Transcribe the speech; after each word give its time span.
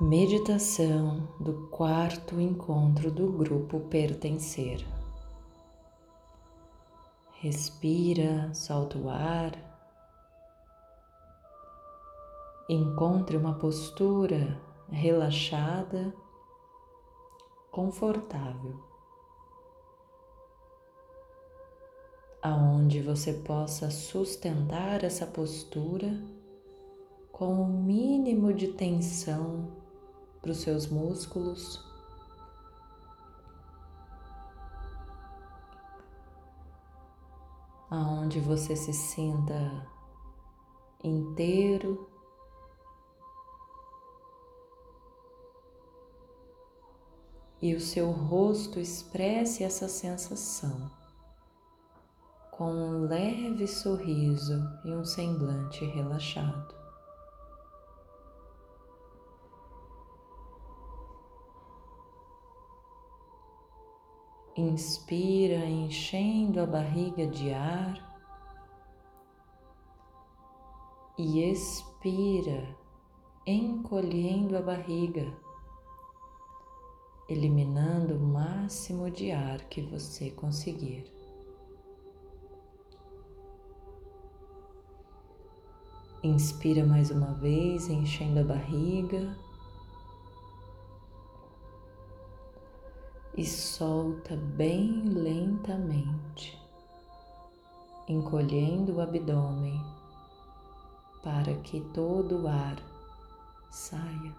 Meditação 0.00 1.28
do 1.38 1.68
quarto 1.68 2.40
encontro 2.40 3.12
do 3.12 3.30
grupo 3.30 3.78
Pertencer. 3.78 4.84
Respira, 7.34 8.52
solta 8.52 8.98
o 8.98 9.08
ar. 9.08 9.52
Encontre 12.68 13.36
uma 13.36 13.54
postura 13.54 14.60
relaxada, 14.90 16.12
confortável, 17.70 18.74
aonde 22.42 23.00
você 23.00 23.32
possa 23.32 23.92
sustentar 23.92 25.04
essa 25.04 25.24
postura 25.24 26.20
com 27.30 27.62
o 27.62 27.66
mínimo 27.68 28.52
de 28.52 28.68
tensão 28.72 29.83
para 30.44 30.52
os 30.52 30.58
seus 30.58 30.86
músculos. 30.86 31.82
Aonde 37.90 38.40
você 38.40 38.76
se 38.76 38.92
sinta 38.92 39.88
inteiro 41.02 42.10
e 47.62 47.74
o 47.74 47.80
seu 47.80 48.10
rosto 48.10 48.78
expresse 48.78 49.64
essa 49.64 49.88
sensação 49.88 50.90
com 52.50 52.70
um 52.70 53.06
leve 53.06 53.66
sorriso 53.66 54.62
e 54.84 54.92
um 54.92 55.04
semblante 55.06 55.86
relaxado. 55.86 56.83
Inspira, 64.56 65.66
enchendo 65.66 66.60
a 66.60 66.66
barriga 66.66 67.26
de 67.26 67.52
ar 67.52 68.14
e 71.18 71.40
expira, 71.50 72.76
encolhendo 73.44 74.56
a 74.56 74.62
barriga, 74.62 75.36
eliminando 77.28 78.14
o 78.14 78.20
máximo 78.20 79.10
de 79.10 79.32
ar 79.32 79.60
que 79.68 79.82
você 79.82 80.30
conseguir. 80.30 81.04
Inspira 86.22 86.86
mais 86.86 87.10
uma 87.10 87.34
vez, 87.34 87.88
enchendo 87.88 88.38
a 88.38 88.44
barriga. 88.44 89.36
E 93.36 93.44
solta 93.44 94.36
bem 94.36 95.02
lentamente, 95.06 96.56
encolhendo 98.08 98.94
o 98.94 99.00
abdômen 99.00 99.82
para 101.20 101.52
que 101.62 101.80
todo 101.92 102.42
o 102.42 102.48
ar 102.48 102.76
saia. 103.72 104.32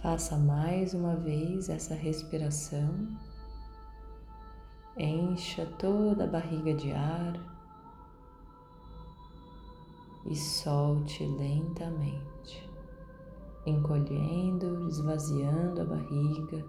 Faça 0.00 0.36
mais 0.36 0.94
uma 0.94 1.16
vez 1.16 1.68
essa 1.68 1.94
respiração. 1.94 3.08
Encha 4.96 5.66
toda 5.78 6.24
a 6.24 6.28
barriga 6.28 6.74
de 6.74 6.92
ar 6.92 7.40
e 10.26 10.36
solte 10.36 11.24
lentamente 11.24 12.71
encolhendo, 13.64 14.88
esvaziando 14.88 15.82
a 15.82 15.84
barriga. 15.84 16.64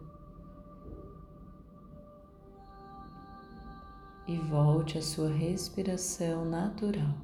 E 4.27 4.37
volte 4.37 4.97
à 4.97 5.01
sua 5.01 5.29
respiração 5.29 6.45
natural. 6.45 7.15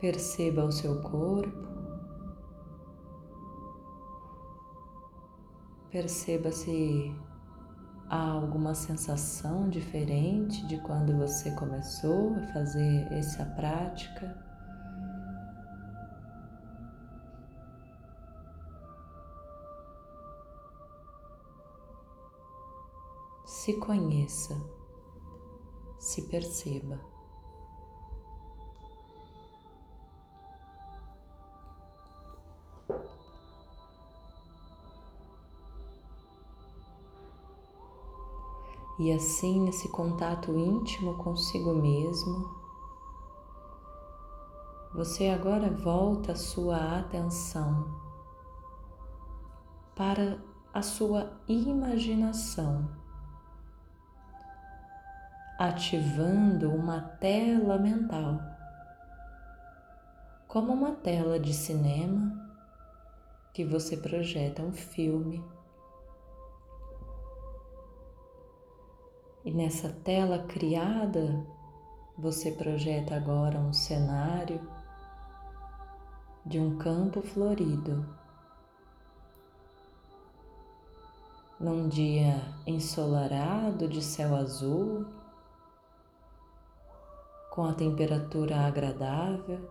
Perceba 0.00 0.64
o 0.64 0.72
seu 0.72 1.00
corpo. 1.02 1.68
Perceba 5.90 6.50
se 6.50 7.14
Há 8.12 8.28
alguma 8.28 8.74
sensação 8.74 9.68
diferente 9.68 10.66
de 10.66 10.78
quando 10.78 11.16
você 11.16 11.52
começou 11.52 12.34
a 12.34 12.52
fazer 12.52 13.06
essa 13.12 13.44
prática? 13.44 14.36
Se 23.46 23.74
conheça, 23.74 24.60
se 26.00 26.22
perceba. 26.22 26.98
E 39.00 39.10
assim, 39.14 39.62
nesse 39.62 39.88
contato 39.88 40.54
íntimo 40.54 41.14
consigo 41.14 41.72
mesmo, 41.72 42.54
você 44.92 45.30
agora 45.30 45.70
volta 45.70 46.32
a 46.32 46.36
sua 46.36 46.98
atenção 46.98 47.98
para 49.96 50.38
a 50.70 50.82
sua 50.82 51.32
imaginação, 51.48 52.90
ativando 55.58 56.68
uma 56.68 57.00
tela 57.00 57.78
mental, 57.78 58.38
como 60.46 60.74
uma 60.74 60.92
tela 60.92 61.40
de 61.40 61.54
cinema 61.54 62.38
que 63.54 63.64
você 63.64 63.96
projeta 63.96 64.60
um 64.60 64.72
filme 64.72 65.42
E 69.42 69.50
nessa 69.50 69.88
tela 69.88 70.40
criada, 70.40 71.46
você 72.16 72.52
projeta 72.52 73.16
agora 73.16 73.58
um 73.58 73.72
cenário 73.72 74.60
de 76.44 76.58
um 76.58 76.76
campo 76.76 77.22
florido. 77.22 78.04
Num 81.58 81.88
dia 81.88 82.42
ensolarado 82.66 83.88
de 83.88 84.02
céu 84.02 84.34
azul, 84.34 85.06
com 87.50 87.64
a 87.64 87.72
temperatura 87.72 88.66
agradável, 88.66 89.68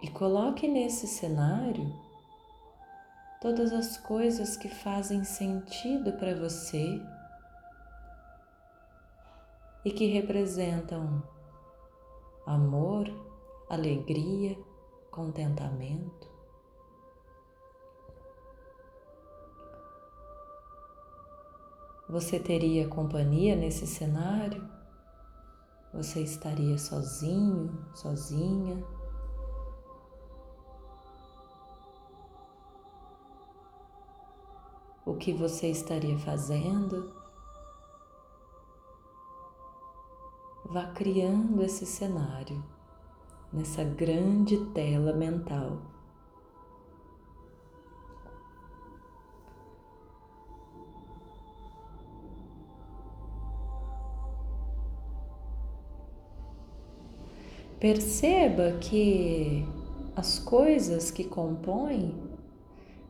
e 0.00 0.08
coloque 0.10 0.66
nesse 0.66 1.06
cenário 1.06 1.92
todas 3.42 3.72
as 3.72 3.96
coisas 3.96 4.56
que 4.56 4.68
fazem 4.68 5.24
sentido 5.24 6.12
para 6.12 6.32
você 6.32 7.02
e 9.84 9.90
que 9.90 10.06
representam 10.06 11.20
amor, 12.46 13.08
alegria, 13.68 14.56
contentamento. 15.10 16.30
Você 22.08 22.38
teria 22.38 22.86
companhia 22.86 23.56
nesse 23.56 23.88
cenário? 23.88 24.70
Você 25.92 26.20
estaria 26.20 26.78
sozinho, 26.78 27.88
sozinha? 27.92 29.01
O 35.04 35.14
que 35.14 35.32
você 35.32 35.68
estaria 35.68 36.18
fazendo. 36.18 37.12
Vá 40.64 40.86
criando 40.86 41.62
esse 41.62 41.84
cenário 41.84 42.62
nessa 43.52 43.84
grande 43.84 44.56
tela 44.72 45.12
mental. 45.12 45.78
Perceba 57.82 58.78
que 58.78 59.66
as 60.14 60.38
coisas 60.38 61.10
que 61.10 61.24
compõem 61.24 62.31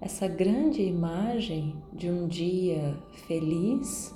essa 0.03 0.27
grande 0.27 0.83
imagem 0.83 1.81
de 1.93 2.11
um 2.11 2.27
dia 2.27 3.01
feliz 3.25 4.13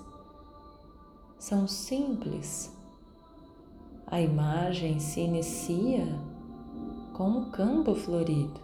são 1.39 1.69
simples. 1.69 2.77
A 4.05 4.21
imagem 4.21 4.99
se 4.99 5.21
inicia 5.21 6.05
com 7.13 7.29
um 7.29 7.51
campo 7.53 7.95
florido. 7.95 8.61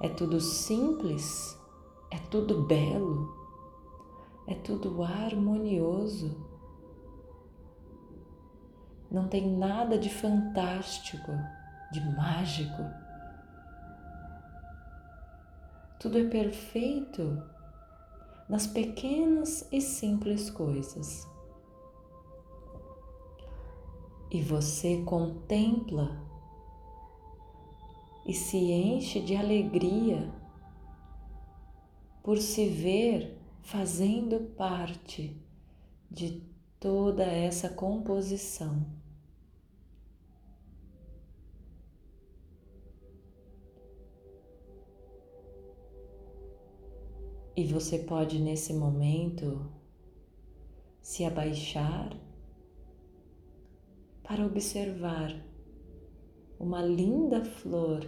É 0.00 0.08
tudo 0.08 0.40
simples, 0.40 1.56
é 2.10 2.18
tudo 2.18 2.64
belo, 2.64 3.32
é 4.48 4.56
tudo 4.56 5.04
harmonioso. 5.04 6.36
Não 9.08 9.28
tem 9.28 9.56
nada 9.56 9.96
de 9.96 10.10
fantástico 10.10 11.30
de 11.92 12.00
mágico. 12.00 12.82
Tudo 16.00 16.18
é 16.18 16.24
perfeito 16.24 17.40
nas 18.48 18.66
pequenas 18.66 19.68
e 19.70 19.80
simples 19.80 20.50
coisas. 20.50 21.28
E 24.30 24.40
você 24.42 25.02
contempla 25.02 26.20
e 28.26 28.32
se 28.32 28.56
enche 28.56 29.20
de 29.20 29.36
alegria 29.36 30.32
por 32.22 32.38
se 32.38 32.66
ver 32.68 33.38
fazendo 33.60 34.40
parte 34.56 35.36
de 36.10 36.42
toda 36.80 37.24
essa 37.24 37.68
composição. 37.68 38.86
E 47.54 47.64
você 47.64 47.98
pode 47.98 48.38
nesse 48.38 48.72
momento 48.72 49.70
se 51.02 51.24
abaixar 51.24 52.16
para 54.22 54.46
observar 54.46 55.34
uma 56.58 56.80
linda 56.80 57.44
flor 57.44 58.06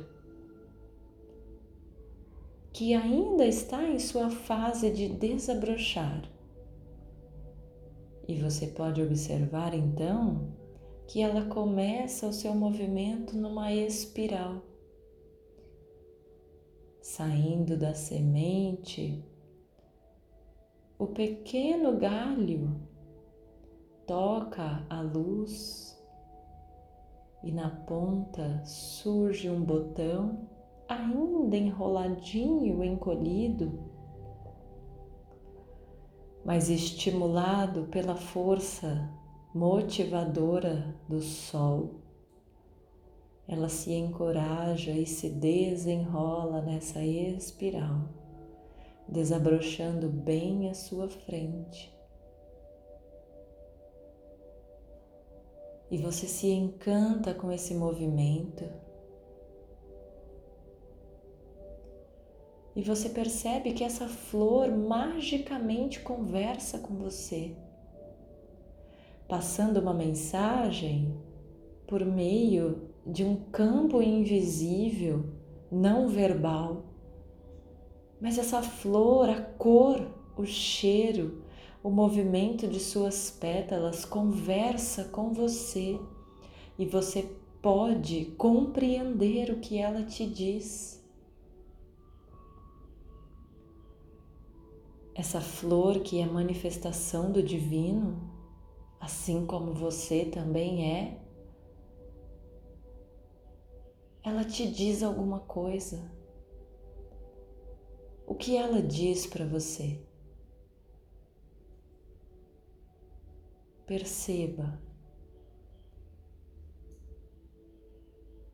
que 2.72 2.94
ainda 2.94 3.46
está 3.46 3.84
em 3.84 3.98
sua 3.98 4.30
fase 4.30 4.90
de 4.90 5.08
desabrochar. 5.08 6.28
E 8.26 8.34
você 8.36 8.68
pode 8.68 9.02
observar 9.02 9.74
então 9.74 10.56
que 11.06 11.20
ela 11.20 11.44
começa 11.44 12.26
o 12.26 12.32
seu 12.32 12.54
movimento 12.54 13.36
numa 13.36 13.72
espiral, 13.72 14.62
saindo 17.02 17.76
da 17.76 17.94
semente 17.94 19.22
o 21.04 21.08
pequeno 21.08 21.98
galho 21.98 22.80
toca 24.06 24.86
a 24.88 25.02
luz 25.02 26.02
e 27.42 27.52
na 27.52 27.68
ponta 27.68 28.64
surge 28.64 29.50
um 29.50 29.62
botão 29.62 30.48
ainda 30.88 31.58
enroladinho, 31.58 32.82
encolhido, 32.82 33.84
mas 36.42 36.70
estimulado 36.70 37.84
pela 37.88 38.16
força 38.16 39.12
motivadora 39.54 40.98
do 41.06 41.20
sol. 41.20 42.00
Ela 43.46 43.68
se 43.68 43.92
encoraja 43.92 44.92
e 44.92 45.04
se 45.04 45.28
desenrola 45.28 46.62
nessa 46.62 47.04
espiral 47.04 48.23
desabrochando 49.14 50.08
bem 50.08 50.68
à 50.68 50.74
sua 50.74 51.08
frente. 51.08 51.96
E 55.88 55.96
você 55.96 56.26
se 56.26 56.48
encanta 56.48 57.32
com 57.32 57.52
esse 57.52 57.74
movimento. 57.74 58.64
E 62.74 62.82
você 62.82 63.08
percebe 63.08 63.72
que 63.72 63.84
essa 63.84 64.08
flor 64.08 64.68
magicamente 64.68 66.00
conversa 66.00 66.80
com 66.80 66.96
você, 66.96 67.56
passando 69.28 69.78
uma 69.78 69.94
mensagem 69.94 71.16
por 71.86 72.04
meio 72.04 72.90
de 73.06 73.22
um 73.22 73.36
campo 73.52 74.02
invisível, 74.02 75.24
não 75.70 76.08
verbal 76.08 76.93
mas 78.24 78.38
essa 78.38 78.62
flor, 78.62 79.28
a 79.28 79.38
cor, 79.38 80.00
o 80.34 80.46
cheiro, 80.46 81.44
o 81.82 81.90
movimento 81.90 82.66
de 82.66 82.80
suas 82.80 83.30
pétalas 83.30 84.06
conversa 84.06 85.04
com 85.04 85.34
você 85.34 86.00
e 86.78 86.86
você 86.86 87.36
pode 87.60 88.24
compreender 88.38 89.50
o 89.50 89.60
que 89.60 89.76
ela 89.76 90.02
te 90.02 90.26
diz. 90.26 91.04
Essa 95.14 95.42
flor 95.42 96.00
que 96.00 96.18
é 96.18 96.24
manifestação 96.24 97.30
do 97.30 97.42
divino, 97.42 98.32
assim 98.98 99.44
como 99.44 99.74
você 99.74 100.24
também 100.24 100.96
é, 100.96 101.20
ela 104.22 104.44
te 104.44 104.66
diz 104.66 105.02
alguma 105.02 105.40
coisa. 105.40 106.23
O 108.34 108.36
que 108.36 108.56
ela 108.56 108.82
diz 108.82 109.28
para 109.28 109.46
você? 109.46 109.96
Perceba. 113.86 114.82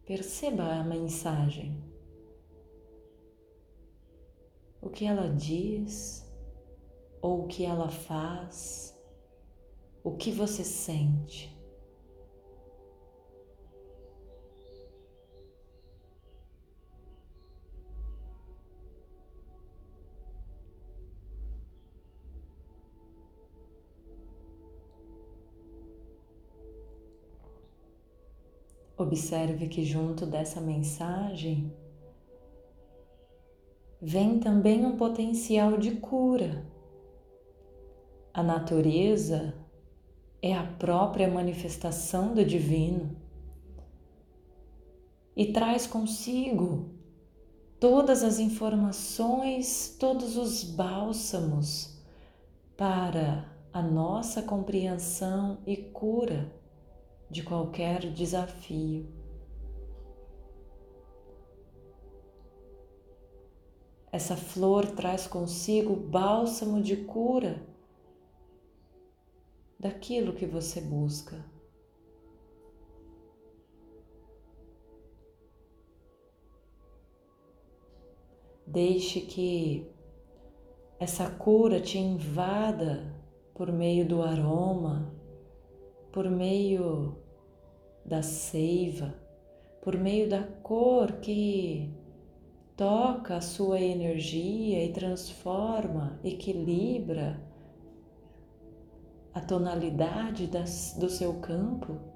Perceba 0.04 0.64
a 0.64 0.84
mensagem. 0.84 1.82
O 4.82 4.90
que 4.90 5.06
ela 5.06 5.34
diz, 5.34 6.30
ou 7.22 7.44
o 7.44 7.48
que 7.48 7.64
ela 7.64 7.88
faz, 7.88 8.94
o 10.04 10.14
que 10.14 10.30
você 10.30 10.62
sente. 10.62 11.58
Observe 29.00 29.66
que 29.66 29.82
junto 29.82 30.26
dessa 30.26 30.60
mensagem 30.60 31.74
vem 33.98 34.38
também 34.38 34.84
um 34.84 34.98
potencial 34.98 35.78
de 35.78 35.92
cura. 35.92 36.66
A 38.34 38.42
natureza 38.42 39.54
é 40.42 40.54
a 40.54 40.64
própria 40.64 41.26
manifestação 41.30 42.34
do 42.34 42.44
divino 42.44 43.16
e 45.34 45.50
traz 45.50 45.86
consigo 45.86 46.90
todas 47.80 48.22
as 48.22 48.38
informações, 48.38 49.96
todos 49.98 50.36
os 50.36 50.62
bálsamos 50.62 51.98
para 52.76 53.50
a 53.72 53.80
nossa 53.80 54.42
compreensão 54.42 55.56
e 55.66 55.74
cura 55.74 56.59
de 57.30 57.42
qualquer 57.42 58.10
desafio. 58.12 59.06
Essa 64.12 64.36
flor 64.36 64.86
traz 64.90 65.28
consigo 65.28 65.94
bálsamo 65.94 66.82
de 66.82 66.96
cura 66.96 67.64
daquilo 69.78 70.34
que 70.34 70.44
você 70.44 70.80
busca. 70.80 71.44
Deixe 78.66 79.20
que 79.20 79.88
essa 80.98 81.30
cura 81.30 81.80
te 81.80 81.98
invada 81.98 83.16
por 83.54 83.72
meio 83.72 84.06
do 84.06 84.22
aroma, 84.22 85.19
por 86.12 86.28
meio 86.30 87.16
da 88.04 88.22
seiva, 88.22 89.14
por 89.82 89.96
meio 89.96 90.28
da 90.28 90.42
cor 90.42 91.12
que 91.20 91.94
toca 92.76 93.36
a 93.36 93.40
sua 93.40 93.80
energia 93.80 94.84
e 94.84 94.92
transforma, 94.92 96.18
equilibra 96.24 97.40
a 99.32 99.40
tonalidade 99.40 100.46
das, 100.46 100.96
do 100.98 101.08
seu 101.08 101.40
campo. 101.40 102.10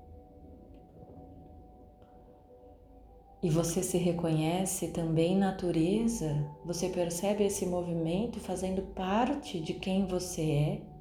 e 3.44 3.50
você 3.50 3.82
se 3.82 3.98
reconhece 3.98 4.88
também 4.88 5.36
natureza, 5.36 6.50
você 6.64 6.88
percebe 6.88 7.44
esse 7.44 7.66
movimento 7.66 8.40
fazendo 8.40 8.80
parte 8.94 9.60
de 9.60 9.74
quem 9.74 10.06
você 10.06 10.50
é. 10.50 10.93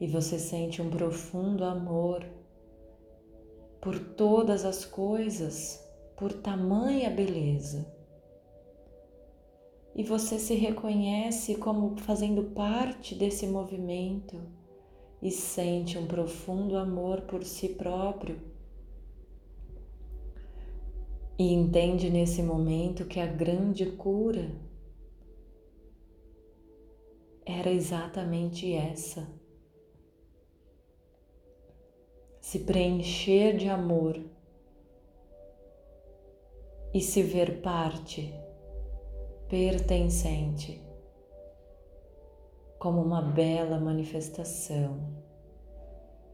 E 0.00 0.06
você 0.06 0.38
sente 0.38 0.82
um 0.82 0.90
profundo 0.90 1.64
amor 1.64 2.24
por 3.80 3.98
todas 3.98 4.64
as 4.64 4.84
coisas, 4.84 5.80
por 6.16 6.32
tamanha 6.32 7.08
beleza. 7.08 7.90
E 9.94 10.02
você 10.02 10.38
se 10.38 10.54
reconhece 10.54 11.54
como 11.54 11.96
fazendo 11.98 12.44
parte 12.50 13.14
desse 13.14 13.46
movimento 13.46 14.36
e 15.22 15.30
sente 15.30 15.96
um 15.96 16.06
profundo 16.06 16.76
amor 16.76 17.22
por 17.22 17.42
si 17.44 17.70
próprio. 17.70 18.38
E 21.38 21.52
entende 21.52 22.10
nesse 22.10 22.42
momento 22.42 23.06
que 23.06 23.20
a 23.20 23.26
grande 23.26 23.86
cura 23.92 24.50
era 27.44 27.70
exatamente 27.70 28.72
essa. 28.74 29.45
Se 32.46 32.60
preencher 32.60 33.56
de 33.56 33.68
amor 33.68 34.24
e 36.94 37.00
se 37.00 37.20
ver 37.20 37.60
parte, 37.60 38.32
pertencente 39.48 40.80
como 42.78 43.02
uma 43.02 43.20
bela 43.20 43.80
manifestação 43.80 45.24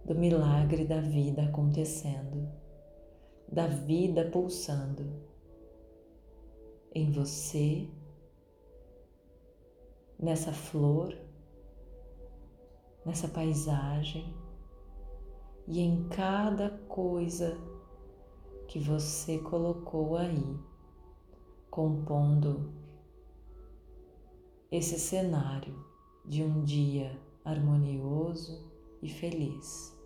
do 0.04 0.14
milagre 0.14 0.84
da 0.84 1.00
vida 1.00 1.44
acontecendo, 1.44 2.46
da 3.50 3.66
vida 3.66 4.28
pulsando 4.30 5.18
em 6.94 7.10
você, 7.10 7.88
nessa 10.20 10.52
flor, 10.52 11.16
nessa 13.02 13.28
paisagem 13.28 14.51
e 15.66 15.80
em 15.80 16.08
cada 16.08 16.70
coisa 16.88 17.56
que 18.66 18.78
você 18.78 19.38
colocou 19.38 20.16
aí, 20.16 20.58
compondo 21.70 22.72
esse 24.70 24.98
cenário 24.98 25.74
de 26.24 26.42
um 26.42 26.62
dia 26.62 27.20
harmonioso 27.44 28.70
e 29.02 29.08
feliz. 29.08 29.96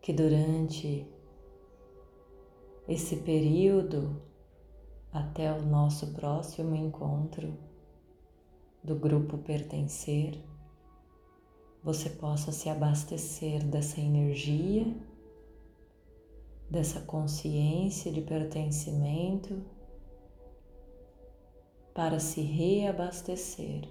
Que 0.00 0.12
durante 0.12 1.06
esse 2.88 3.16
período 3.16 4.22
até 5.18 5.52
o 5.52 5.62
nosso 5.62 6.12
próximo 6.12 6.74
encontro 6.74 7.56
do 8.82 8.94
grupo 8.94 9.38
Pertencer, 9.38 10.38
você 11.82 12.10
possa 12.10 12.52
se 12.52 12.68
abastecer 12.68 13.64
dessa 13.64 14.00
energia 14.00 14.94
dessa 16.70 17.00
consciência 17.00 18.10
de 18.12 18.20
pertencimento 18.20 19.62
para 21.94 22.18
se 22.18 22.42
reabastecer, 22.42 23.88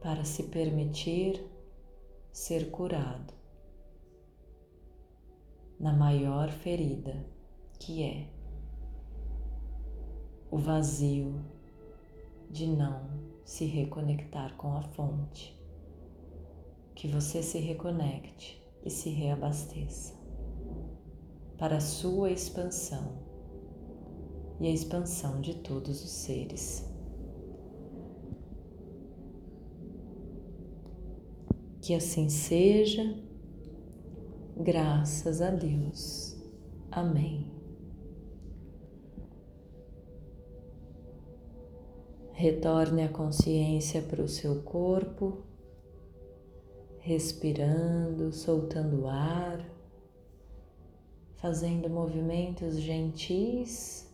para 0.00 0.24
se 0.24 0.44
permitir 0.44 1.44
ser 2.30 2.70
curado 2.70 3.34
na 5.80 5.92
maior 5.92 6.50
ferida 6.50 7.26
que 7.78 8.02
é 8.02 8.37
o 10.50 10.58
vazio 10.58 11.34
de 12.50 12.66
não 12.66 13.08
se 13.44 13.64
reconectar 13.64 14.56
com 14.56 14.74
a 14.76 14.82
fonte. 14.82 15.58
Que 16.94 17.06
você 17.06 17.42
se 17.42 17.58
reconecte 17.58 18.60
e 18.84 18.90
se 18.90 19.10
reabasteça 19.10 20.14
para 21.56 21.76
a 21.76 21.80
sua 21.80 22.30
expansão 22.30 23.12
e 24.60 24.66
a 24.66 24.70
expansão 24.70 25.40
de 25.40 25.54
todos 25.56 26.02
os 26.02 26.10
seres. 26.10 26.88
Que 31.80 31.94
assim 31.94 32.28
seja, 32.28 33.16
graças 34.56 35.40
a 35.40 35.50
Deus. 35.50 36.36
Amém. 36.90 37.47
Retorne 42.40 43.02
a 43.02 43.08
consciência 43.08 44.00
para 44.00 44.22
o 44.22 44.28
seu 44.28 44.62
corpo, 44.62 45.42
respirando, 47.00 48.32
soltando 48.32 49.08
ar 49.08 49.68
fazendo 51.38 51.90
movimentos 51.90 52.78
gentis 52.80 54.08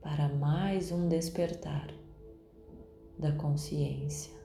para 0.00 0.28
mais 0.28 0.90
um 0.90 1.08
despertar 1.08 1.92
da 3.16 3.32
consciência. 3.32 4.43